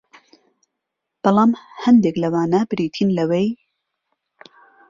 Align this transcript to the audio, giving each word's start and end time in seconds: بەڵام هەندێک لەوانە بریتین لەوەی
بەڵام 1.23 1.51
هەندێک 1.83 2.15
لەوانە 2.23 2.59
بریتین 2.69 3.09
لەوەی 3.17 3.47